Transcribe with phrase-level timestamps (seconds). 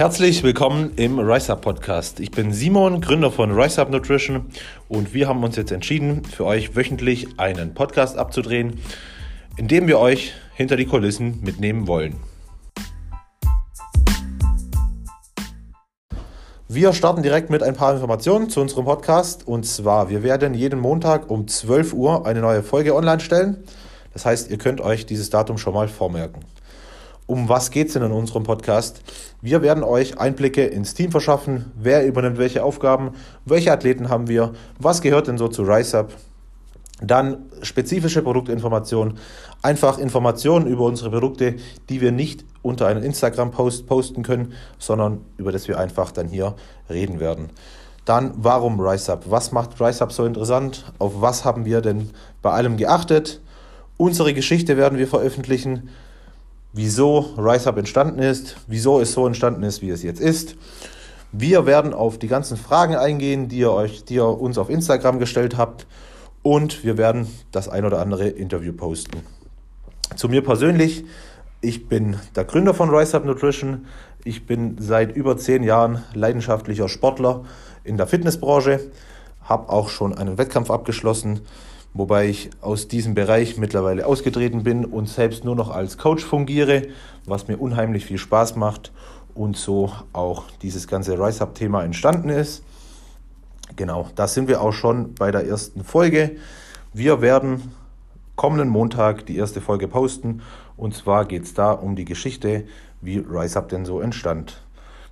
[0.00, 2.20] Herzlich willkommen im RiseUp Podcast.
[2.20, 4.46] Ich bin Simon, Gründer von RiseUp Nutrition
[4.88, 8.80] und wir haben uns jetzt entschieden, für euch wöchentlich einen Podcast abzudrehen,
[9.58, 12.16] in dem wir euch hinter die Kulissen mitnehmen wollen.
[16.66, 20.80] Wir starten direkt mit ein paar Informationen zu unserem Podcast und zwar, wir werden jeden
[20.80, 23.64] Montag um 12 Uhr eine neue Folge online stellen.
[24.14, 26.42] Das heißt, ihr könnt euch dieses Datum schon mal vormerken
[27.30, 29.02] um was geht es denn in unserem Podcast?
[29.40, 33.12] Wir werden euch Einblicke ins Team verschaffen, wer übernimmt welche Aufgaben,
[33.44, 36.12] welche Athleten haben wir, was gehört denn so zu RiseUp.
[37.00, 39.18] Dann spezifische Produktinformationen,
[39.62, 41.54] einfach Informationen über unsere Produkte,
[41.88, 46.56] die wir nicht unter einen Instagram-Post posten können, sondern über das wir einfach dann hier
[46.90, 47.50] reden werden.
[48.06, 49.30] Dann, warum RiseUp?
[49.30, 50.92] Was macht RiseUp so interessant?
[50.98, 52.10] Auf was haben wir denn
[52.42, 53.40] bei allem geachtet?
[53.96, 55.90] Unsere Geschichte werden wir veröffentlichen
[56.72, 60.56] wieso RiseUp entstanden ist, wieso es so entstanden ist, wie es jetzt ist.
[61.32, 65.18] Wir werden auf die ganzen Fragen eingehen, die ihr, euch, die ihr uns auf Instagram
[65.18, 65.86] gestellt habt
[66.42, 69.20] und wir werden das ein oder andere Interview posten.
[70.16, 71.04] Zu mir persönlich,
[71.60, 73.86] ich bin der Gründer von RiseUp Nutrition.
[74.24, 77.44] Ich bin seit über zehn Jahren leidenschaftlicher Sportler
[77.84, 78.90] in der Fitnessbranche,
[79.42, 81.40] habe auch schon einen Wettkampf abgeschlossen,
[81.92, 86.88] wobei ich aus diesem Bereich mittlerweile ausgetreten bin und selbst nur noch als Coach fungiere,
[87.26, 88.92] was mir unheimlich viel Spaß macht
[89.34, 92.62] und so auch dieses ganze Rise-Up-Thema entstanden ist.
[93.76, 96.36] Genau, da sind wir auch schon bei der ersten Folge.
[96.92, 97.72] Wir werden
[98.36, 100.42] kommenden Montag die erste Folge posten
[100.76, 102.64] und zwar geht es da um die Geschichte,
[103.00, 104.62] wie RiseUp denn so entstand.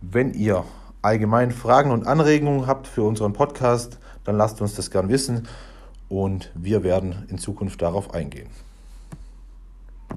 [0.00, 0.64] Wenn ihr
[1.02, 5.48] allgemein Fragen und Anregungen habt für unseren Podcast, dann lasst uns das gern wissen
[6.12, 8.50] und wir werden in Zukunft darauf eingehen.